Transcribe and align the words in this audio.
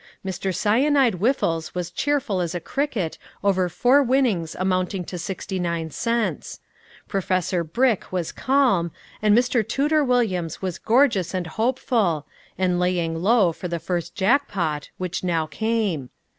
Mr. 0.25 0.51
Cyanide 0.51 1.13
Whiffles 1.13 1.75
was 1.75 1.91
cheerful 1.91 2.41
as 2.41 2.55
a 2.55 2.59
cricket 2.59 3.19
over 3.43 3.69
four 3.69 4.01
winnings 4.01 4.55
amounting 4.57 5.03
to 5.05 5.19
sixty 5.19 5.59
nine 5.59 5.91
cents; 5.91 6.59
Professor 7.07 7.63
Brick 7.63 8.11
was 8.11 8.31
calm, 8.31 8.89
and 9.21 9.37
Mr. 9.37 9.61
Tooter 9.63 10.03
Williams 10.03 10.59
was 10.59 10.79
gorgeous 10.79 11.35
and 11.35 11.45
hopeful, 11.45 12.25
and 12.57 12.79
laying 12.79 13.21
low 13.21 13.51
for 13.51 13.67
the 13.67 13.77
first 13.77 14.15
jackpot, 14.15 14.89
which 14.97 15.23
now 15.23 15.45
came. 15.45 16.09